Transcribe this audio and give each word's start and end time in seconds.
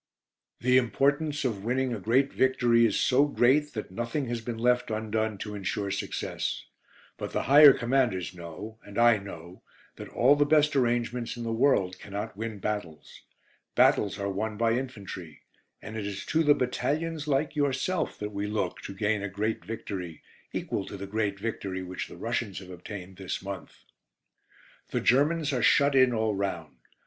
"The 0.61 0.79
importance 0.79 1.45
of 1.45 1.63
winning 1.63 1.93
a 1.93 1.99
great 1.99 2.33
victory 2.33 2.87
is 2.87 2.99
so 2.99 3.27
great 3.27 3.75
that 3.75 3.91
nothing 3.91 4.25
has 4.29 4.41
been 4.41 4.57
left 4.57 4.89
undone 4.89 5.37
to 5.37 5.53
ensure 5.53 5.91
success. 5.91 6.65
But 7.17 7.33
the 7.33 7.43
higher 7.43 7.71
Commanders 7.71 8.33
know 8.33 8.79
and 8.83 8.97
I 8.97 9.19
know 9.19 9.61
that 9.97 10.09
all 10.09 10.35
the 10.35 10.43
best 10.43 10.75
arrangements 10.75 11.37
in 11.37 11.43
the 11.43 11.53
world 11.53 11.99
cannot 11.99 12.35
win 12.35 12.57
battles. 12.57 13.21
Battles 13.75 14.17
are 14.17 14.31
won 14.31 14.57
by 14.57 14.71
infantry, 14.71 15.41
and 15.83 15.95
it 15.95 16.07
is 16.07 16.25
to 16.25 16.41
the 16.43 16.55
battalions 16.55 17.27
like 17.27 17.55
yourself 17.55 18.17
that 18.17 18.31
we 18.31 18.47
look 18.47 18.81
to 18.81 18.95
gain 18.95 19.21
a 19.21 19.29
great 19.29 19.63
victory, 19.63 20.23
equal 20.51 20.83
to 20.87 20.97
the 20.97 21.05
great 21.05 21.39
victory 21.39 21.83
which 21.83 22.07
the 22.07 22.17
Russians 22.17 22.57
have 22.57 22.71
obtained 22.71 23.17
this 23.17 23.43
month. 23.43 23.83
"The 24.89 24.99
Germans 24.99 25.53
are 25.53 25.61
shut 25.61 25.93
in 25.93 26.11
all 26.11 26.33
round. 26.33 26.77